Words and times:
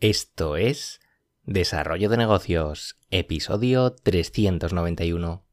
Esto 0.00 0.58
es 0.58 1.00
Desarrollo 1.44 2.10
de 2.10 2.18
Negocios, 2.18 2.98
episodio 3.08 3.94
391. 3.94 5.45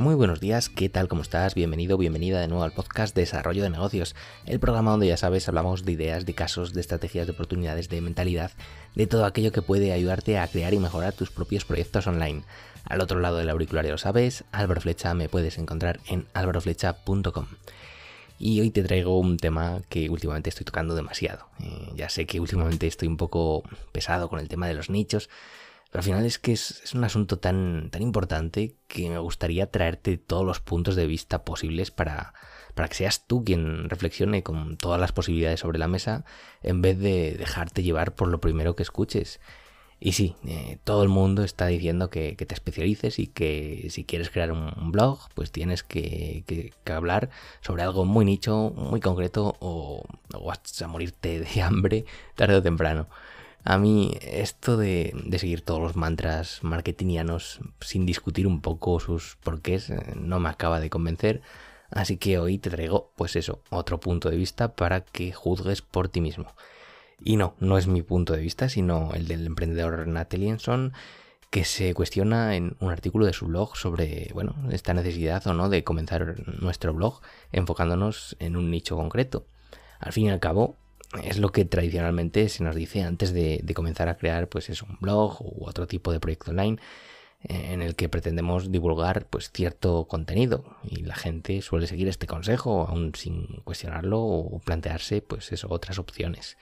Muy 0.00 0.14
buenos 0.14 0.40
días, 0.40 0.70
¿qué 0.70 0.88
tal? 0.88 1.08
¿Cómo 1.08 1.20
estás? 1.20 1.54
Bienvenido, 1.54 1.98
bienvenida 1.98 2.40
de 2.40 2.48
nuevo 2.48 2.64
al 2.64 2.72
podcast 2.72 3.14
Desarrollo 3.14 3.62
de 3.62 3.68
Negocios, 3.68 4.16
el 4.46 4.58
programa 4.58 4.92
donde 4.92 5.08
ya 5.08 5.18
sabes 5.18 5.46
hablamos 5.46 5.84
de 5.84 5.92
ideas, 5.92 6.24
de 6.24 6.32
casos, 6.32 6.72
de 6.72 6.80
estrategias, 6.80 7.26
de 7.26 7.34
oportunidades, 7.34 7.90
de 7.90 8.00
mentalidad, 8.00 8.50
de 8.94 9.06
todo 9.06 9.26
aquello 9.26 9.52
que 9.52 9.60
puede 9.60 9.92
ayudarte 9.92 10.38
a 10.38 10.48
crear 10.48 10.72
y 10.72 10.78
mejorar 10.78 11.12
tus 11.12 11.30
propios 11.30 11.66
proyectos 11.66 12.06
online. 12.06 12.44
Al 12.86 13.02
otro 13.02 13.20
lado 13.20 13.36
del 13.36 13.50
auricular 13.50 13.84
ya 13.84 13.92
lo 13.92 13.98
sabes, 13.98 14.44
Álvaro 14.52 14.80
Flecha 14.80 15.12
me 15.12 15.28
puedes 15.28 15.58
encontrar 15.58 16.00
en 16.08 16.26
álvaroflecha.com. 16.32 17.46
Y 18.38 18.58
hoy 18.62 18.70
te 18.70 18.82
traigo 18.82 19.18
un 19.18 19.36
tema 19.36 19.82
que 19.90 20.08
últimamente 20.08 20.48
estoy 20.48 20.64
tocando 20.64 20.94
demasiado. 20.94 21.46
Eh, 21.62 21.92
ya 21.94 22.08
sé 22.08 22.24
que 22.24 22.40
últimamente 22.40 22.86
estoy 22.86 23.06
un 23.06 23.18
poco 23.18 23.64
pesado 23.92 24.30
con 24.30 24.40
el 24.40 24.48
tema 24.48 24.66
de 24.66 24.72
los 24.72 24.88
nichos, 24.88 25.28
al 25.92 26.02
final 26.02 26.24
es 26.24 26.38
que 26.38 26.52
es, 26.52 26.94
un 26.94 27.04
asunto 27.04 27.38
tan, 27.38 27.90
tan 27.90 28.02
importante 28.02 28.76
que 28.86 29.08
me 29.10 29.18
gustaría 29.18 29.70
traerte 29.70 30.18
todos 30.18 30.44
los 30.44 30.60
puntos 30.60 30.96
de 30.96 31.06
vista 31.06 31.44
posibles 31.44 31.90
para, 31.90 32.32
para 32.74 32.88
que 32.88 32.94
seas 32.94 33.26
tú 33.26 33.44
quien 33.44 33.88
reflexione 33.90 34.42
con 34.42 34.76
todas 34.76 35.00
las 35.00 35.12
posibilidades 35.12 35.60
sobre 35.60 35.78
la 35.78 35.88
mesa 35.88 36.24
en 36.62 36.80
vez 36.82 36.98
de 36.98 37.34
dejarte 37.38 37.82
llevar 37.82 38.14
por 38.14 38.28
lo 38.28 38.40
primero 38.40 38.76
que 38.76 38.82
escuches. 38.82 39.40
Y 40.02 40.12
sí, 40.12 40.34
eh, 40.46 40.78
todo 40.82 41.02
el 41.02 41.10
mundo 41.10 41.44
está 41.44 41.66
diciendo 41.66 42.08
que, 42.08 42.34
te 42.34 42.54
especialices 42.54 43.18
y 43.18 43.26
que 43.26 43.88
si 43.90 44.04
quieres 44.04 44.30
crear 44.30 44.50
un, 44.50 44.92
blog, 44.92 45.28
pues 45.34 45.52
tienes 45.52 45.82
que, 45.82 46.72
hablar 46.86 47.28
sobre 47.60 47.82
algo 47.82 48.06
muy 48.06 48.24
nicho, 48.24 48.72
muy 48.74 49.00
concreto 49.00 49.56
o, 49.60 50.02
o 50.32 50.44
vas 50.46 50.80
a 50.80 50.86
morirte 50.86 51.40
de 51.40 51.62
hambre 51.62 52.06
tarde 52.34 52.56
o 52.56 52.62
temprano. 52.62 53.08
A 53.64 53.76
mí 53.78 54.12
esto 54.22 54.76
de, 54.76 55.14
seguir 55.38 55.62
todos 55.62 55.80
los 55.80 55.96
mantras 55.96 56.60
marketingianos 56.62 57.60
sin 57.80 58.06
discutir 58.06 58.46
un 58.46 58.60
poco 58.60 59.00
sus 59.00 59.36
porqués 59.42 59.90
eh, 59.90 60.14
no 60.16 60.40
me 60.40 60.48
acaba 60.48 60.80
de 60.80 60.88
convencer, 60.88 61.42
así 61.90 62.16
que 62.16 62.38
hoy 62.38 62.58
te 62.58 62.70
traigo 62.70 63.12
pues 63.16 63.36
eso, 63.36 63.60
otro 63.68 64.00
punto 64.00 64.30
de 64.30 64.36
vista 64.36 64.74
para 64.74 65.02
que 65.02 65.32
juzgues 65.32 65.82
por 65.82 66.08
ti 66.08 66.20
mismo. 66.20 66.54
Y 67.22 67.36
no, 67.36 67.54
no 67.60 67.76
es 67.76 67.86
mi 67.86 68.02
punto 68.02 68.32
de 68.32 68.40
vista, 68.40 68.70
sino 68.70 69.12
el 69.14 69.28
del 69.28 69.46
emprendedor 69.46 70.06
Nat 70.08 70.32
Elienson, 70.32 70.94
que 71.50 71.64
se 71.64 71.92
cuestiona 71.94 72.56
en 72.56 72.76
un 72.80 72.90
artículo 72.90 73.26
de 73.26 73.32
su 73.34 73.46
blog 73.46 73.76
sobre, 73.76 74.30
bueno, 74.32 74.54
esta 74.70 74.94
necesidad 74.94 75.46
o 75.46 75.52
no 75.52 75.68
de 75.68 75.84
comenzar 75.84 76.36
nuestro 76.62 76.94
blog 76.94 77.20
enfocándonos 77.52 78.36
en 78.38 78.56
un 78.56 78.70
nicho 78.70 78.96
concreto. 78.96 79.44
Al 79.98 80.12
fin 80.12 80.26
y 80.26 80.30
al 80.30 80.40
cabo, 80.40 80.76
es 81.24 81.38
lo 81.38 81.50
que 81.50 81.64
tradicionalmente 81.64 82.48
se 82.48 82.62
nos 82.62 82.76
dice 82.76 83.02
antes 83.02 83.32
de, 83.32 83.64
comenzar 83.74 84.08
a 84.08 84.16
crear 84.16 84.48
pues 84.48 84.70
es 84.70 84.82
un 84.82 84.96
blog 85.00 85.40
u 85.40 85.66
otro 85.66 85.86
tipo 85.86 86.12
de 86.12 86.20
proyecto 86.20 86.52
online 86.52 86.78
eh, 87.42 87.70
en 87.72 87.82
el 87.82 87.96
que 87.96 88.08
pretendemos 88.08 88.70
divulgar 88.70 89.26
pues 89.26 89.50
cierto 89.52 90.06
contenido 90.06 90.64
y 90.84 91.02
la 91.02 91.16
gente 91.16 91.62
suele 91.62 91.86
seguir 91.86 92.08
este 92.08 92.26
consejo 92.26 92.86
aún 92.88 93.12
sin 93.14 93.46
cuestionarlo 93.64 94.20
o 94.20 94.58
plantearse 94.60 95.22
pues 95.22 95.50
eso, 95.52 95.68
otras 95.70 95.98
opciones. 95.98 96.56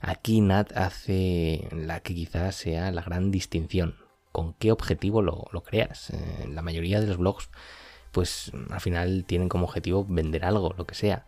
Aquí 0.00 0.40
Nat 0.40 0.72
hace 0.76 1.68
la 1.72 2.00
que 2.00 2.14
quizás 2.14 2.56
sea 2.56 2.90
la 2.90 3.02
gran 3.02 3.30
distinción. 3.30 3.96
¿Con 4.32 4.54
qué 4.54 4.72
objetivo 4.72 5.22
lo, 5.22 5.44
creas? 5.64 6.10
Eh, 6.10 6.48
la 6.52 6.60
mayoría 6.62 7.00
de 7.00 7.06
los 7.06 7.16
blogs 7.16 7.48
pues 8.10 8.52
al 8.70 8.80
final 8.80 9.24
tienen 9.24 9.48
como 9.48 9.64
objetivo 9.64 10.04
vender 10.08 10.44
algo, 10.44 10.74
lo 10.76 10.86
que 10.86 10.94
sea. 10.94 11.26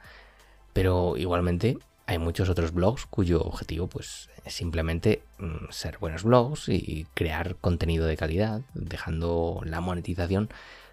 Pero 0.73 1.17
igualmente 1.17 1.79
hay 2.07 2.19
muchos 2.19 2.49
otros 2.49 2.73
blogs 2.73 3.07
cuyo 3.07 3.43
objetivo 3.43 3.89
pues 3.89 4.31
es 4.45 4.55
simplemente 4.55 5.23
mm, 5.39 5.71
ser 5.71 5.99
buenos 5.99 6.23
blogs 6.23 6.69
y 6.69 7.07
crear 7.15 7.57
contenido 7.57 8.07
de 8.07 8.17
calidad, 8.17 8.63
dejando 8.75 9.61
la 9.65 9.81
monetización 9.81 10.49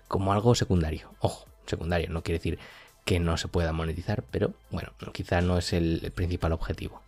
como 0.08 0.34
algo 0.34 0.56
secundario. 0.56 1.12
Ojo, 1.20 1.46
secundario, 1.66 2.10
no 2.10 2.24
quiere 2.24 2.40
decir 2.40 2.60
que 3.06 3.20
no 3.20 3.38
se 3.38 3.48
pueda 3.48 3.74
monetizar, 3.74 4.24
pero 4.32 4.54
bueno, 4.72 4.94
quizá 5.14 5.42
no 5.42 5.58
es 5.58 5.74
el 5.74 6.12
principal 6.16 6.52
objetivo. 6.52 7.02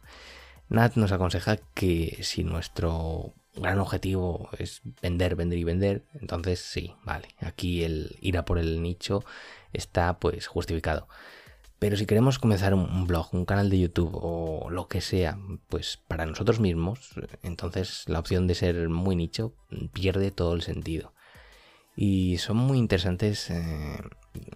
Nat 0.69 0.95
nos 0.95 1.11
aconseja 1.11 1.57
que 1.73 2.19
si 2.21 2.43
nuestro 2.43 3.33
gran 3.55 3.79
objetivo 3.79 4.49
es 4.57 4.81
vender, 5.01 5.35
vender 5.35 5.59
y 5.59 5.63
vender, 5.63 6.03
entonces 6.19 6.59
sí, 6.59 6.93
vale, 7.03 7.29
aquí 7.39 7.83
el 7.83 8.17
ir 8.19 8.37
a 8.37 8.45
por 8.45 8.57
el 8.57 8.81
nicho 8.81 9.23
está 9.73 10.19
pues 10.19 10.47
justificado. 10.47 11.07
Pero 11.85 11.97
si 11.97 12.07
queremos 12.07 12.39
comenzar 12.39 12.73
un, 12.73 13.05
blog, 13.05 13.29
un 13.31 13.45
canal 13.45 13.69
de 13.69 13.79
YouTube 13.79 14.09
o 14.15 14.71
lo 14.71 14.87
que 14.87 15.01
sea, 15.01 15.37
pues 15.69 15.99
para 16.07 16.25
nosotros 16.25 16.59
mismos, 16.59 17.11
entonces 17.43 18.05
la 18.07 18.17
opción 18.17 18.47
de 18.47 18.55
ser 18.55 18.89
muy 18.89 19.15
nicho 19.15 19.53
pierde 19.93 20.31
todo 20.31 20.55
el 20.55 20.63
sentido. 20.63 21.13
Y 21.95 22.39
son 22.39 22.57
muy 22.57 22.79
interesantes 22.79 23.51
eh, 23.51 23.99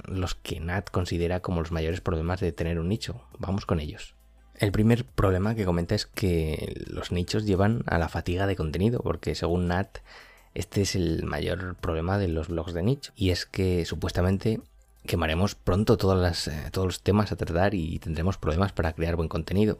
los 0.05 0.33
que 0.33 0.59
Nat 0.59 0.89
considera 0.89 1.41
como 1.41 1.59
los 1.59 1.71
mayores 1.71 2.01
problemas 2.01 2.39
de 2.39 2.51
tener 2.51 2.79
un 2.79 2.89
nicho. 2.89 3.21
Vamos 3.37 3.67
con 3.67 3.79
ellos. 3.79 4.15
El 4.55 4.71
primer 4.71 5.05
problema 5.05 5.53
que 5.53 5.65
comenta 5.65 5.93
es 5.93 6.07
que 6.07 6.83
los 6.87 7.11
nichos 7.11 7.45
llevan 7.45 7.83
a 7.85 7.99
la 7.99 8.09
fatiga 8.09 8.47
de 8.47 8.55
contenido, 8.55 9.01
porque 9.03 9.35
según 9.35 9.67
Nat, 9.67 9.99
este 10.55 10.81
es 10.81 10.95
el 10.95 11.25
mayor 11.25 11.75
problema 11.75 12.17
de 12.17 12.27
los 12.27 12.47
blogs 12.47 12.73
de 12.73 12.81
nicho. 12.81 13.11
Y 13.15 13.29
es 13.29 13.45
que 13.45 13.85
supuestamente 13.85 14.61
quemaremos 15.05 15.55
pronto 15.55 15.93
eh, 15.93 16.69
todos 16.71 16.85
los 16.85 17.01
temas 17.01 17.31
a 17.31 17.35
tratar 17.35 17.73
y 17.73 17.99
tendremos 17.99 18.37
problemas 18.37 18.71
para 18.71 18.93
crear 18.93 19.15
buen 19.15 19.29
contenido. 19.29 19.79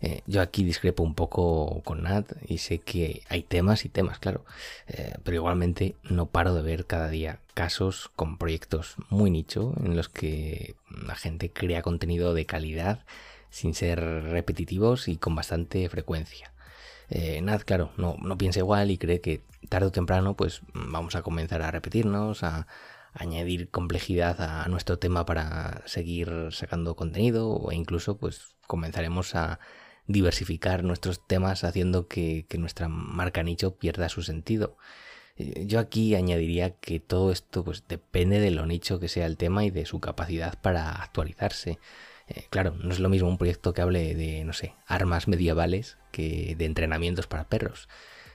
Eh, 0.00 0.20
yo 0.26 0.42
aquí 0.42 0.62
discrepo 0.62 1.02
un 1.02 1.14
poco 1.14 1.80
con 1.82 2.02
Nat 2.02 2.30
y 2.46 2.58
sé 2.58 2.78
que 2.78 3.22
hay 3.28 3.42
temas 3.42 3.84
y 3.86 3.88
temas, 3.88 4.18
claro, 4.18 4.44
eh, 4.88 5.14
pero 5.24 5.36
igualmente 5.36 5.96
no 6.02 6.26
paro 6.26 6.54
de 6.54 6.62
ver 6.62 6.86
cada 6.86 7.08
día 7.08 7.40
casos 7.54 8.10
con 8.14 8.36
proyectos 8.36 8.96
muy 9.08 9.30
nicho 9.30 9.72
en 9.82 9.96
los 9.96 10.10
que 10.10 10.76
la 10.90 11.14
gente 11.14 11.50
crea 11.50 11.80
contenido 11.80 12.34
de 12.34 12.44
calidad 12.44 13.04
sin 13.48 13.72
ser 13.74 14.00
repetitivos 14.00 15.08
y 15.08 15.16
con 15.16 15.34
bastante 15.34 15.88
frecuencia. 15.88 16.52
Eh, 17.08 17.40
Nat, 17.40 17.62
claro, 17.62 17.92
no, 17.96 18.16
no 18.20 18.36
piensa 18.36 18.58
igual 18.58 18.90
y 18.90 18.98
cree 18.98 19.20
que 19.22 19.40
tarde 19.70 19.86
o 19.86 19.92
temprano 19.92 20.34
pues 20.36 20.60
vamos 20.74 21.14
a 21.16 21.22
comenzar 21.22 21.62
a 21.62 21.70
repetirnos, 21.70 22.42
a, 22.42 22.66
añadir 23.18 23.70
complejidad 23.70 24.40
a 24.40 24.68
nuestro 24.68 24.98
tema 24.98 25.24
para 25.26 25.82
seguir 25.86 26.48
sacando 26.50 26.96
contenido 26.96 27.50
o 27.50 27.72
incluso 27.72 28.18
pues 28.18 28.54
comenzaremos 28.66 29.34
a 29.34 29.58
diversificar 30.06 30.84
nuestros 30.84 31.26
temas 31.26 31.64
haciendo 31.64 32.06
que, 32.08 32.46
nuestra 32.58 32.88
marca 32.88 33.42
nicho 33.42 33.76
pierda 33.76 34.08
su 34.08 34.22
sentido. 34.22 34.76
Eh, 35.36 35.66
yo 35.66 35.80
aquí 35.80 36.14
añadiría 36.14 36.70
que 36.76 37.00
todo 37.00 37.32
esto 37.32 37.64
pues 37.64 37.84
depende 37.88 38.40
de 38.40 38.50
lo 38.50 38.66
nicho 38.66 39.00
que 39.00 39.08
sea 39.08 39.26
el 39.26 39.36
tema 39.36 39.64
y 39.64 39.70
de 39.70 39.86
su 39.86 40.00
capacidad 40.00 40.60
para 40.60 40.90
actualizarse. 40.90 41.78
Eh, 42.28 42.44
claro, 42.50 42.74
no 42.78 42.92
es 42.92 43.00
lo 43.00 43.08
mismo 43.08 43.28
un 43.28 43.38
proyecto 43.38 43.72
que 43.72 43.82
hable 43.82 44.14
de, 44.14 44.44
no 44.44 44.52
sé, 44.52 44.74
armas 44.86 45.28
medievales 45.28 45.98
que 46.12 46.54
de 46.56 46.64
entrenamientos 46.64 47.26
para 47.26 47.48
perros. 47.48 47.88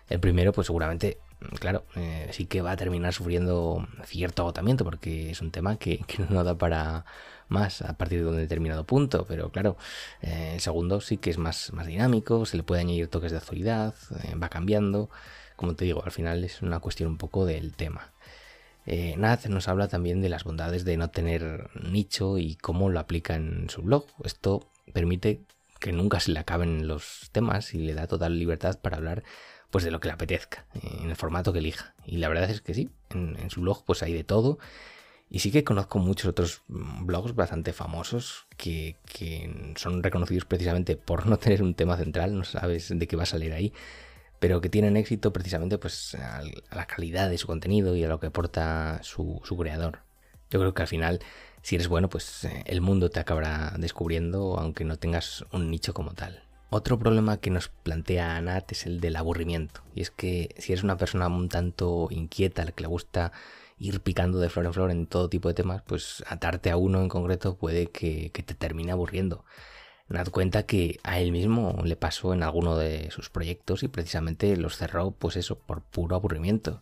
El 0.07 0.19
primero, 0.19 0.53
pues 0.53 0.67
seguramente, 0.67 1.17
claro, 1.59 1.85
eh, 1.95 2.29
sí 2.31 2.45
que 2.45 2.61
va 2.61 2.71
a 2.71 2.77
terminar 2.77 3.13
sufriendo 3.13 3.87
cierto 4.05 4.43
agotamiento 4.43 4.83
porque 4.83 5.31
es 5.31 5.41
un 5.41 5.51
tema 5.51 5.77
que, 5.77 6.03
no 6.29 6.43
da 6.43 6.57
para 6.57 7.05
más 7.49 7.81
a 7.81 7.93
partir 7.97 8.21
de 8.21 8.27
un 8.27 8.37
determinado 8.37 8.85
punto, 8.85 9.25
pero 9.27 9.49
claro, 9.49 9.77
eh, 10.21 10.51
el 10.53 10.61
segundo 10.61 11.01
sí 11.01 11.17
que 11.17 11.29
es 11.29 11.37
más, 11.37 11.71
dinámico, 11.85 12.45
se 12.45 12.57
le 12.57 12.63
puede 12.63 12.81
añadir 12.81 13.07
toques 13.07 13.31
de 13.31 13.37
actualidad, 13.37 13.93
va 14.41 14.49
cambiando. 14.49 15.09
Como 15.57 15.75
te 15.75 15.85
digo, 15.85 16.03
al 16.03 16.11
final 16.11 16.43
es 16.43 16.61
una 16.61 16.79
cuestión 16.79 17.09
un 17.09 17.17
poco 17.17 17.45
del 17.45 17.73
tema. 17.73 18.11
Eh, 18.85 19.15
Nat 19.17 19.45
nos 19.45 19.67
habla 19.67 19.87
también 19.87 20.21
de 20.21 20.29
las 20.29 20.43
bondades 20.43 20.85
de 20.85 20.97
no 20.97 21.09
tener 21.11 21.69
nicho 21.75 22.37
y 22.37 22.55
cómo 22.55 22.89
lo 22.89 22.99
aplica 22.99 23.35
en 23.35 23.69
su 23.69 23.81
blog. 23.83 24.07
Esto 24.23 24.67
permite 24.91 25.41
que 25.79 25.91
nunca 25.91 26.19
se 26.19 26.31
le 26.31 26.39
acaben 26.39 26.87
los 26.87 27.29
temas 27.31 27.73
y 27.73 27.79
le 27.79 27.93
da 27.93 28.07
total 28.07 28.39
libertad 28.39 28.79
para 28.79 28.97
hablar 28.97 29.23
pues 29.71 29.83
de 29.83 29.91
lo 29.91 29.99
que 29.99 30.09
le 30.09 30.13
apetezca, 30.13 30.65
en 30.73 31.09
el 31.09 31.15
formato 31.15 31.53
que 31.53 31.59
elija. 31.59 31.95
Y 32.05 32.17
la 32.17 32.29
verdad 32.29 32.49
es 32.49 32.61
que 32.61 32.73
sí, 32.73 32.89
en, 33.09 33.49
su 33.49 33.61
blog 33.61 33.83
pues 33.85 34.03
hay 34.03 34.13
de 34.13 34.23
todo. 34.23 34.59
Y 35.29 35.39
sí 35.39 35.49
que 35.49 35.63
conozco 35.63 35.97
muchos 35.97 36.27
otros 36.27 36.61
blogs 36.67 37.33
bastante 37.33 37.73
famosos 37.73 38.47
que, 38.57 38.97
que 39.05 39.73
son 39.77 40.03
reconocidos 40.03 40.45
precisamente 40.45 40.97
por 40.97 41.25
no 41.25 41.37
tener 41.39 41.63
un 41.63 41.73
tema 41.73 41.97
central, 41.97 42.37
no 42.37 42.43
sabes 42.43 42.91
de 42.93 43.07
qué 43.07 43.15
va 43.15 43.23
a 43.23 43.27
salir 43.27 43.53
ahí 43.53 43.73
pero 44.41 44.59
que 44.59 44.69
tienen 44.69 44.97
éxito 44.97 45.31
precisamente 45.31 45.77
pues, 45.77 46.15
a 46.15 46.41
la 46.71 46.87
calidad 46.87 47.29
de 47.29 47.37
su 47.37 47.45
contenido 47.45 47.95
y 47.95 48.03
a 48.03 48.07
lo 48.07 48.19
que 48.19 48.25
aporta 48.25 48.99
su, 49.03 49.39
creador. 49.55 49.99
Yo 50.49 50.59
creo 50.59 50.73
que 50.73 50.81
al 50.81 50.87
final, 50.87 51.19
si 51.61 51.75
eres 51.75 51.87
bueno, 51.87 52.09
pues 52.09 52.45
eh, 52.45 52.63
el 52.65 52.81
mundo 52.81 53.11
te 53.11 53.19
acabará 53.19 53.75
descubriendo, 53.77 54.57
aunque 54.57 54.83
no 54.83 54.97
tengas 54.97 55.45
un 55.51 55.69
nicho 55.69 55.93
como 55.93 56.15
tal. 56.15 56.41
Otro 56.73 56.97
problema 56.97 57.35
que 57.35 57.49
nos 57.49 57.67
plantea 57.67 58.37
Anat 58.37 58.71
es 58.71 58.85
el 58.85 59.01
del 59.01 59.17
aburrimiento. 59.17 59.81
Y 59.93 59.99
es 60.01 60.09
que 60.09 60.55
si 60.57 60.71
eres 60.71 60.85
una 60.85 60.95
persona 60.95 61.27
un 61.27 61.49
tanto 61.49 62.07
inquieta, 62.11 62.61
a 62.61 62.65
la 62.65 62.71
que 62.71 62.83
le 62.83 62.87
gusta 62.87 63.33
ir 63.77 63.99
picando 63.99 64.39
de 64.39 64.47
flor 64.49 64.67
en 64.67 64.73
flor 64.73 64.89
en 64.91 65.05
todo 65.05 65.27
tipo 65.27 65.49
de 65.49 65.53
temas, 65.53 65.81
pues 65.81 66.23
atarte 66.27 66.71
a 66.71 66.77
uno 66.77 67.01
en 67.01 67.09
concreto 67.09 67.57
puede 67.57 67.87
que, 67.87 68.29
que 68.31 68.41
te 68.41 68.53
termine 68.53 68.93
aburriendo. 68.93 69.43
Dad 70.07 70.29
cuenta 70.29 70.65
que 70.65 70.97
a 71.03 71.19
él 71.19 71.33
mismo 71.33 71.77
le 71.83 71.97
pasó 71.97 72.33
en 72.33 72.41
alguno 72.41 72.77
de 72.77 73.11
sus 73.11 73.29
proyectos 73.29 73.83
y 73.83 73.89
precisamente 73.89 74.55
los 74.55 74.77
cerró, 74.77 75.11
pues 75.11 75.35
eso, 75.35 75.59
por 75.59 75.81
puro 75.81 76.15
aburrimiento. 76.15 76.81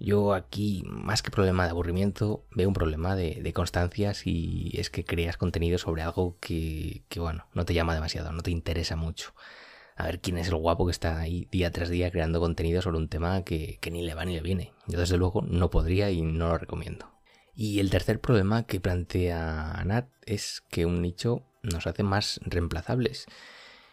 Yo 0.00 0.32
aquí, 0.32 0.82
más 0.86 1.20
que 1.20 1.30
problema 1.30 1.64
de 1.64 1.70
aburrimiento, 1.70 2.42
veo 2.52 2.68
un 2.68 2.74
problema 2.74 3.14
de, 3.14 3.52
constancias 3.52 4.26
y 4.26 4.72
es 4.74 4.88
que 4.88 5.04
creas 5.04 5.36
contenido 5.36 5.76
sobre 5.76 6.00
algo 6.00 6.38
que, 6.40 7.04
bueno, 7.16 7.46
no 7.52 7.66
te 7.66 7.74
llama 7.74 7.94
demasiado, 7.94 8.32
no 8.32 8.42
te 8.42 8.50
interesa 8.50 8.96
mucho. 8.96 9.34
A 9.96 10.04
ver 10.04 10.20
quién 10.20 10.38
es 10.38 10.48
el 10.48 10.56
guapo 10.56 10.86
que 10.86 10.92
está 10.92 11.20
ahí 11.20 11.46
día 11.50 11.70
tras 11.70 11.90
día 11.90 12.10
creando 12.10 12.40
contenido 12.40 12.80
sobre 12.80 12.96
un 12.96 13.08
tema 13.08 13.44
que, 13.44 13.76
que 13.82 13.90
ni 13.90 14.00
le 14.02 14.14
va 14.14 14.24
ni 14.24 14.34
le 14.34 14.40
viene. 14.40 14.72
Yo 14.86 14.98
desde 14.98 15.18
luego 15.18 15.42
no 15.42 15.68
podría 15.68 16.10
y 16.10 16.22
no 16.22 16.48
lo 16.48 16.56
recomiendo. 16.56 17.12
Y 17.54 17.78
el 17.80 17.90
tercer 17.90 18.20
problema 18.20 18.62
que 18.62 18.80
plantea 18.80 19.82
Nat 19.84 20.08
es 20.24 20.62
que 20.70 20.86
un 20.86 21.02
nicho 21.02 21.44
nos 21.62 21.86
hace 21.86 22.02
más 22.02 22.40
reemplazables. 22.44 23.26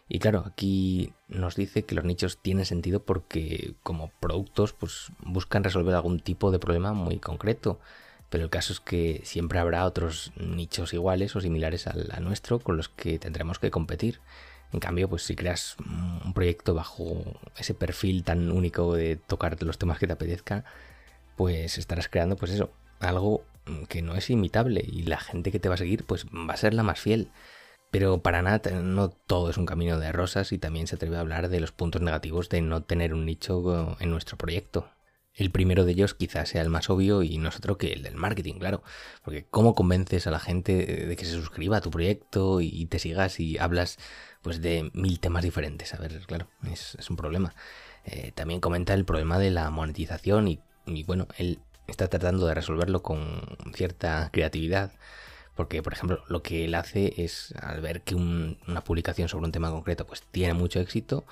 Y 0.09 0.19
claro, 0.19 0.43
aquí 0.45 1.13
nos 1.27 1.55
dice 1.55 1.83
que 1.83 1.95
los 1.95 2.05
nichos 2.05 2.37
tienen 2.37 2.65
sentido 2.65 3.01
porque 3.03 3.73
como 3.83 4.09
productos 4.19 4.73
pues 4.73 5.11
buscan 5.19 5.63
resolver 5.63 5.95
algún 5.95 6.19
tipo 6.19 6.51
de 6.51 6.59
problema 6.59 6.93
muy 6.93 7.19
concreto. 7.19 7.79
Pero 8.29 8.43
el 8.43 8.49
caso 8.49 8.73
es 8.73 8.79
que 8.79 9.21
siempre 9.23 9.59
habrá 9.59 9.85
otros 9.85 10.31
nichos 10.35 10.93
iguales 10.93 11.35
o 11.35 11.41
similares 11.41 11.87
al, 11.87 12.09
nuestro 12.23 12.59
con 12.59 12.75
los 12.77 12.89
que 12.89 13.19
tendremos 13.19 13.59
que 13.59 13.71
competir. 13.71 14.19
En 14.73 14.79
cambio, 14.81 15.09
pues 15.09 15.23
si 15.23 15.35
creas 15.35 15.77
un 15.79 16.33
proyecto 16.33 16.73
bajo 16.73 17.23
ese 17.57 17.73
perfil 17.73 18.23
tan 18.23 18.51
único 18.51 18.95
de 18.95 19.15
tocar 19.15 19.61
los 19.63 19.77
temas 19.77 19.97
que 19.97 20.07
te 20.07 20.13
apetezca, 20.13 20.65
pues 21.37 21.77
estarás 21.77 22.09
creando 22.09 22.35
pues 22.35 22.51
eso, 22.51 22.69
algo 22.99 23.43
que 23.87 24.01
no 24.01 24.15
es 24.15 24.29
imitable 24.29 24.83
y 24.85 25.03
la 25.03 25.19
gente 25.19 25.51
que 25.51 25.59
te 25.59 25.69
va 25.69 25.75
a 25.75 25.77
seguir 25.77 26.03
pues 26.03 26.25
va 26.25 26.53
a 26.53 26.57
ser 26.57 26.73
la 26.73 26.83
más 26.83 26.99
fiel. 26.99 27.29
Pero 27.91 28.21
para 28.21 28.41
nada, 28.41 28.81
no 28.81 29.09
todo 29.09 29.49
es 29.49 29.57
un 29.57 29.65
camino 29.65 29.99
de 29.99 30.11
rosas 30.11 30.51
y 30.51 30.57
también 30.57 30.87
se 30.87 30.95
atreve 30.95 31.17
a 31.17 31.21
hablar 31.21 31.49
de 31.49 31.59
los 31.59 31.71
puntos 31.71 32.01
negativos 32.01 32.49
de 32.49 32.61
no 32.61 32.83
tener 32.83 33.13
un 33.13 33.25
nicho 33.25 33.97
en 33.99 34.09
nuestro 34.09 34.37
proyecto. 34.37 34.89
El 35.33 35.51
primero 35.51 35.85
de 35.85 35.91
ellos 35.91 36.15
quizás 36.15 36.49
sea 36.49 36.63
el 36.63 36.69
más 36.69 36.89
obvio 36.89 37.21
y 37.21 37.37
no 37.37 37.49
es 37.49 37.57
otro 37.57 37.77
que 37.77 37.93
el 37.93 38.01
del 38.01 38.15
marketing, 38.15 38.55
claro. 38.55 38.83
Porque 39.23 39.45
¿cómo 39.45 39.75
convences 39.75 40.27
a 40.27 40.31
la 40.31 40.39
gente 40.39 41.05
de 41.07 41.15
que 41.15 41.25
se 41.25 41.31
suscriba 41.31 41.77
a 41.77 41.81
tu 41.81 41.91
proyecto 41.91 42.59
y 42.59 42.85
te 42.87 42.99
sigas 42.99 43.39
y 43.39 43.57
hablas 43.57 43.99
pues 44.41 44.61
de 44.61 44.89
mil 44.93 45.19
temas 45.19 45.43
diferentes? 45.43 45.93
A 45.93 45.97
ver, 45.99 46.19
claro, 46.25 46.47
es, 46.71 46.97
un 47.09 47.15
problema. 47.15 47.53
Eh, 48.03 48.31
también 48.33 48.59
comenta 48.59 48.95
el 48.95 49.05
problema 49.05 49.37
de 49.37 49.51
la 49.51 49.69
monetización 49.69 50.47
y 50.47 50.59
bueno, 51.05 51.27
él 51.37 51.59
está 51.87 52.07
tratando 52.07 52.45
de 52.47 52.53
resolverlo 52.53 53.01
con 53.01 53.41
cierta 53.73 54.29
creatividad 54.31 54.91
porque, 55.57 55.81
por 55.81 55.91
ejemplo, 55.91 56.23
lo 56.29 56.43
que 56.43 56.65
él 56.65 56.75
hace 56.75 57.15
es, 57.17 57.53
al 57.61 57.81
ver 57.81 58.03
que 58.03 58.15
una 58.15 58.83
publicación 58.83 59.27
sobre 59.27 59.45
un 59.45 59.51
tema 59.51 59.71
concreto 59.71 60.05
pues 60.05 60.21
tiene 60.31 60.53
mucho 60.53 60.79
éxito, 60.79 61.25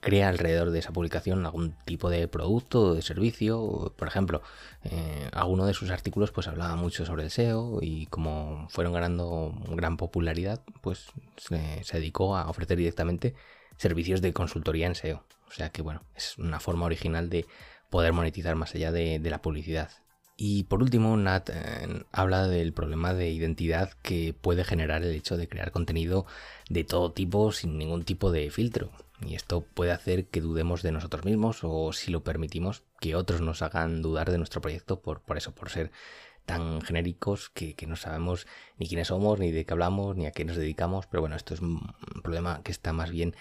crea 0.00 0.28
alrededor 0.28 0.72
de 0.72 0.80
esa 0.80 0.92
publicación 0.92 1.46
algún 1.46 1.72
tipo 1.86 2.10
de 2.10 2.28
producto 2.28 2.80
o 2.82 2.94
de 2.94 3.02
servicio. 3.02 3.94
Por 3.96 4.08
ejemplo, 4.08 4.42
eh, 4.84 5.28
alguno 5.32 5.64
de 5.64 5.74
sus 5.74 5.90
artículos 5.90 6.32
pues 6.32 6.48
hablaba 6.48 6.76
mucho 6.76 7.06
sobre 7.06 7.24
el 7.24 7.30
SEO 7.30 7.78
y 7.80 8.06
como 8.06 8.68
fueron 8.68 8.92
ganando 8.92 9.54
gran 9.70 9.96
popularidad, 9.96 10.60
pues 10.82 11.06
se, 11.38 11.82
dedicó 11.92 12.36
a 12.36 12.50
ofrecer 12.50 12.76
directamente 12.76 13.34
servicios 13.78 14.20
de 14.20 14.34
consultoría 14.34 14.86
en 14.86 14.96
SEO. 14.96 15.24
O 15.48 15.52
sea 15.52 15.70
que 15.70 15.80
bueno, 15.80 16.02
es 16.14 16.36
una 16.36 16.60
forma 16.60 16.84
original 16.84 17.30
de 17.30 17.46
poder 17.88 18.12
monetizar 18.12 18.54
más 18.54 18.74
allá 18.74 18.92
de 18.92 19.18
la 19.30 19.40
publicidad. 19.40 19.90
Y 20.36 20.64
por 20.64 20.82
último, 20.82 21.16
Nat 21.16 21.50
eh, 21.50 22.04
habla 22.10 22.48
del 22.48 22.72
problema 22.72 23.14
de 23.14 23.30
identidad 23.30 23.92
que 24.02 24.34
puede 24.38 24.64
generar 24.64 25.02
el 25.02 25.14
hecho 25.14 25.36
de 25.36 25.48
crear 25.48 25.70
contenido 25.72 26.26
de 26.68 26.84
todo 26.84 27.12
tipo 27.12 27.52
sin 27.52 27.78
ningún 27.78 28.04
tipo 28.04 28.32
de 28.32 28.50
filtro. 28.50 28.90
Y 29.20 29.34
esto 29.34 29.62
puede 29.62 29.92
hacer 29.92 30.26
que 30.26 30.40
dudemos 30.40 30.82
de 30.82 30.92
nosotros 30.92 31.24
mismos 31.24 31.60
o, 31.62 31.92
si 31.92 32.10
lo 32.10 32.24
permitimos, 32.24 32.82
que 33.00 33.14
otros 33.14 33.40
nos 33.40 33.62
hagan 33.62 34.02
dudar 34.02 34.30
de 34.30 34.38
nuestro 34.38 34.60
proyecto 34.60 35.00
por, 35.00 35.20
por 35.20 35.36
eso, 35.36 35.54
por 35.54 35.70
ser 35.70 35.92
tan 36.46 36.80
genéricos 36.80 37.50
que, 37.50 37.76
no 37.86 37.94
sabemos 37.96 38.46
ni 38.78 38.88
quiénes 38.88 39.08
somos, 39.08 39.38
ni 39.38 39.52
de 39.52 39.64
qué 39.64 39.72
hablamos, 39.72 40.16
ni 40.16 40.26
a 40.26 40.32
qué 40.32 40.44
nos 40.44 40.56
dedicamos. 40.56 41.06
Pero 41.06 41.20
bueno, 41.20 41.36
esto 41.36 41.54
es 41.54 41.60
un 41.60 41.94
problema 42.22 42.62
que 42.64 42.72
está 42.72 42.92
más 42.92 43.10
bien 43.10 43.36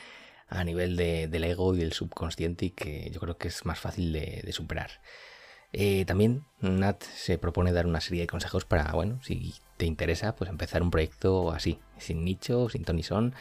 a 0.50 0.64
nivel 0.64 0.98
del 0.98 1.44
ego 1.46 1.74
y 1.74 1.80
del 1.80 1.94
subconsciente 1.94 2.66
y 2.66 2.70
que 2.72 3.10
yo 3.12 3.20
creo 3.22 3.38
que 3.38 3.48
es 3.48 3.66
más 3.66 3.80
fácil 3.80 4.12
de 4.14 4.52
superar. 4.52 4.92
Eh, 5.73 6.03
también 6.06 6.44
Nat 6.59 7.01
se 7.03 7.38
propone 7.38 7.71
dar 7.71 7.88
una 7.88 8.01
serie 8.01 8.21
de 8.21 8.27
consejos 8.27 8.65
para, 8.65 8.91
bueno, 8.91 9.19
si 9.23 9.53
te 9.77 9.85
interesa, 9.85 10.35
pues 10.35 10.50
empezar 10.50 10.81
un 10.81 10.91
proyecto 10.91 11.51
así, 11.51 11.79
sin 11.97 12.25
nicho, 12.25 12.69
sin 12.69 12.83
tonison, 12.83 13.33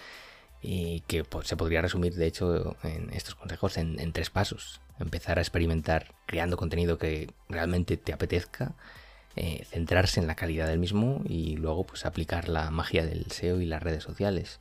y 0.63 1.01
que 1.03 1.25
se 1.45 1.57
podría 1.57 1.83
resumir, 1.83 2.15
de 2.15 2.27
hecho, 2.27 2.77
en 2.85 3.11
estos 3.13 3.35
consejos 3.35 3.77
en, 3.79 4.13
tres 4.13 4.31
pasos. 4.31 4.81
Empezar 4.99 5.39
a 5.39 5.43
experimentar 5.43 6.15
creando 6.27 6.57
contenido 6.57 6.99
que 6.99 7.33
realmente 7.49 7.97
te 7.97 8.13
apetezca, 8.13 8.75
eh, 9.37 9.65
centrarse 9.71 10.21
en 10.21 10.27
la 10.27 10.35
calidad 10.35 10.67
del 10.69 10.79
mismo 10.79 11.23
y 11.25 11.57
luego 11.57 11.85
pues 11.85 12.05
aplicar 12.05 12.49
la 12.49 12.71
magia 12.71 13.07
del 13.07 13.31
SEO 13.31 13.61
y 13.61 13.67
las 13.67 13.83
redes 13.83 14.03
sociales. 14.03 14.61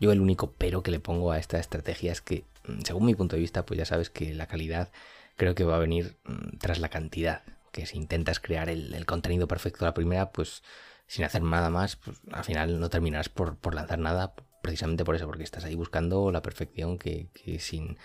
Yo 0.00 0.12
el 0.12 0.20
único 0.20 0.52
pero 0.52 0.82
que 0.82 0.90
le 0.90 1.00
pongo 1.00 1.32
a 1.32 1.38
esta 1.38 1.58
estrategia 1.58 2.12
es 2.12 2.20
que, 2.20 2.44
según 2.84 3.06
mi 3.06 3.14
punto 3.14 3.36
de 3.36 3.40
vista, 3.40 3.66
pues 3.66 3.78
ya 3.78 3.84
sabes 3.84 4.10
que 4.10 4.34
la 4.34 4.46
calidad 4.46 4.90
creo 5.36 5.54
que 5.54 5.64
va 5.64 5.76
a 5.76 5.80
venir 5.80 6.16
mm, 6.24 6.58
tras 6.58 6.78
la 6.78 6.88
cantidad. 6.88 7.42
Que 7.72 7.86
si 7.86 7.96
intentas 7.96 8.40
crear 8.40 8.68
el, 8.68 9.04
contenido 9.06 9.48
perfecto 9.48 9.84
la 9.84 9.94
primera, 9.94 10.32
pues 10.32 10.62
sin 11.06 11.24
hacer 11.24 11.42
nada 11.42 11.70
más, 11.70 11.96
pues 11.96 12.18
al 12.32 12.44
final 12.44 12.80
no 12.80 12.90
terminarás 12.90 13.28
por, 13.28 13.56
lanzar 13.74 13.98
nada, 13.98 14.34
precisamente 14.62 15.04
por 15.04 15.16
eso, 15.16 15.26
porque 15.26 15.44
estás 15.44 15.64
ahí 15.64 15.74
buscando 15.74 16.30
la 16.30 16.42
perfección 16.42 16.98
que, 16.98 17.28
sin 17.58 17.98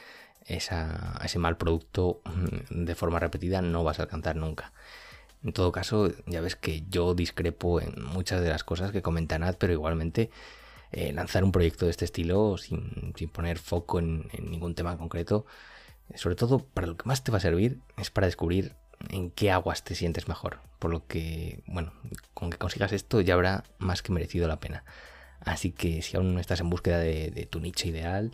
esa, 0.46 1.20
ese 1.24 1.40
mal 1.40 1.58
producto 1.58 2.22
mm, 2.26 2.86
de 2.86 2.96
forma 2.96 3.20
repetida 3.20 3.62
no 3.62 3.84
vas 3.84 4.00
a 4.00 4.04
alcanzar 4.04 4.36
nunca. 4.36 4.74
En 5.44 5.52
todo 5.52 5.74
caso, 5.74 6.10
ya 6.26 6.40
ves 6.40 6.56
que 6.56 6.84
yo 6.90 7.16
discrepo 7.16 7.82
en 7.82 8.02
muchas 8.02 8.42
de 8.42 8.50
las 8.50 8.64
cosas 8.64 8.92
que 8.92 9.02
comenta 9.02 9.38
Nat, 9.38 9.58
pero 9.58 9.74
igualmente 9.74 10.30
eh, 10.94 11.12
lanzar 11.12 11.44
un 11.44 11.52
proyecto 11.52 11.86
de 11.86 11.92
este 11.92 12.06
estilo 12.06 12.58
sin, 12.58 13.14
poner 13.34 13.58
foco 13.58 14.00
en, 14.00 14.30
ningún 14.40 14.76
tema 14.76 14.98
concreto 14.98 15.46
sobre 16.16 16.36
todo 16.36 16.60
para 16.60 16.88
lo 16.88 16.98
que 16.98 17.06
más 17.06 17.24
te 17.24 17.32
va 17.32 17.38
a 17.38 17.42
servir 17.42 17.80
es 17.98 18.12
para 18.12 18.28
descubrir 18.28 18.76
en 19.10 19.32
qué 19.32 19.52
aguas 19.52 19.84
te 19.84 19.96
sientes 19.96 20.28
mejor. 20.28 20.60
Por 20.80 20.92
lo 20.92 21.08
que, 21.08 21.64
bueno, 21.66 21.94
con 22.34 22.50
que 22.50 22.58
consigas 22.58 22.92
esto 22.92 23.22
ya 23.22 23.34
habrá 23.34 23.64
más 23.78 24.02
que 24.02 24.12
merecido 24.12 24.48
la 24.48 24.60
pena. 24.60 24.84
Así 25.40 25.72
que 25.72 26.02
si 26.02 26.16
aún 26.16 26.34
no 26.34 26.40
estás 26.40 26.62
en 26.62 26.70
búsqueda 26.70 27.00
de, 27.00 27.48
tu 27.50 27.60
nicho 27.60 27.88
ideal 27.88 28.32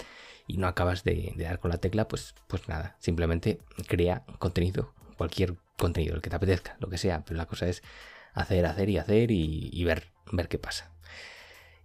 y 0.47 0.57
no 0.57 0.67
acabas 0.67 1.03
de, 1.03 1.33
dar 1.37 1.59
con 1.59 1.71
la 1.71 1.77
tecla, 1.77 2.07
pues, 2.07 2.35
pues 2.47 2.67
nada, 2.67 2.97
simplemente 2.99 3.59
crea 3.87 4.23
contenido, 4.37 4.93
cualquier 5.17 5.55
contenido, 5.77 6.15
el 6.15 6.21
que 6.21 6.29
te 6.29 6.35
apetezca, 6.35 6.77
lo 6.79 6.89
que 6.89 6.97
sea, 6.97 7.23
pero 7.25 7.37
la 7.37 7.47
cosa 7.47 7.67
es 7.67 7.81
hacer, 8.33 8.65
hacer 8.65 8.89
y 8.89 8.97
hacer 8.97 9.31
y, 9.31 9.69
y 9.73 9.83
ver, 9.85 10.11
ver 10.31 10.47
qué 10.47 10.59
pasa. 10.59 10.91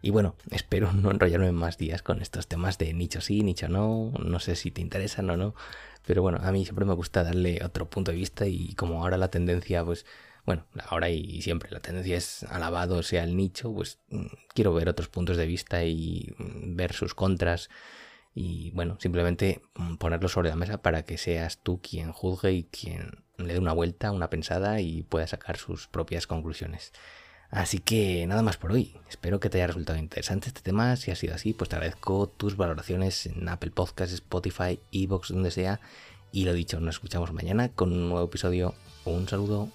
Y 0.05 0.11
bueno, 0.11 0.37
espero 0.51 0.93
no 0.93 1.11
enrollarme 1.11 1.51
más 1.53 1.79
días 1.79 2.03
con 2.03 2.21
estos 2.21 2.47
temas 2.47 2.77
de 2.77 2.93
nicho 2.93 3.23
sí, 3.23 3.43
nicho 3.43 3.69
no, 3.69 4.13
no 4.23 4.39
sé 4.39 4.55
si 4.55 4.71
te 4.71 4.83
interesan 4.83 5.31
o 5.31 5.37
no, 5.39 5.55
pero 6.07 6.21
bueno, 6.21 6.39
a 6.43 6.53
mí 6.53 6.65
siempre 6.65 6.85
me 6.85 6.93
gusta 6.93 7.25
darle 7.25 7.61
otro 7.65 7.89
punto 7.89 8.11
de 8.11 8.19
vista 8.19 8.47
y 8.47 8.75
como 8.75 9.03
ahora 9.03 9.17
la 9.17 9.31
tendencia, 9.31 9.83
pues 9.83 10.05
bueno, 10.45 10.67
ahora 10.89 11.09
y 11.09 11.41
siempre 11.41 11.71
la 11.71 11.81
tendencia 11.81 12.19
es 12.19 12.43
alabado 12.45 13.03
sea 13.03 13.25
el 13.25 13.35
nicho, 13.35 13.73
pues 13.73 13.99
mm, 14.11 14.27
quiero 14.53 14.75
ver 14.75 14.91
otros 14.91 15.09
puntos 15.09 15.39
de 15.39 15.47
vista 15.47 15.85
y 15.85 16.35
mm, 16.37 16.77
ver 16.77 16.93
sus 16.93 17.15
contras 17.15 17.71
y 18.35 18.73
bueno, 18.73 18.99
simplemente 19.01 19.63
mm, 19.75 19.95
ponerlo 19.97 20.29
sobre 20.29 20.51
la 20.51 20.57
mesa 20.57 20.83
para 20.83 21.05
que 21.07 21.17
seas 21.17 21.61
tú 21.63 21.81
quien 21.81 22.13
juzgue 22.13 22.53
y 22.53 22.65
quien 22.65 23.25
le 23.39 23.55
dé 23.55 23.59
una 23.59 23.73
vuelta, 23.73 24.13
una 24.13 24.29
pensada 24.29 24.83
y 24.83 25.03
pueda 25.03 25.27
sacar 25.27 25.57
sus 25.57 25.89
propias 25.89 26.27
conclusiones. 26.27 26.93
Así 27.51 27.79
que 27.79 28.27
nada 28.27 28.43
más 28.43 28.57
por 28.57 28.73
hoy. 28.73 28.97
Espero 29.09 29.41
que 29.41 29.49
te 29.49 29.59
haya 29.59 29.69
resultado 29.69 29.99
interesante 29.99 30.49
este 30.49 30.61
tema. 30.61 30.97
Si 30.97 31.11
ha 31.11 31.17
sido 31.17 31.35
así, 31.35 31.53
pues 31.53 31.71
te 31.71 31.77
agradezco 31.77 32.27
tus 32.27 32.57
valoraciones 32.57 33.27
en 33.27 33.49
Apple 33.49 33.71
Podcasts, 33.71 34.15
Spotify, 34.15 34.81
Evox, 34.93 35.29
donde 35.29 35.51
sea. 35.51 35.81
Y 36.33 36.45
lo 36.45 36.53
dicho, 36.53 36.81
nos 36.81 36.97
escuchamos 36.97 37.33
mañana 37.33 37.69
con 37.69 37.93
un 37.93 38.09
nuevo 38.09 38.27
episodio. 38.27 38.75
Un 39.05 39.29
saludo. 39.29 39.71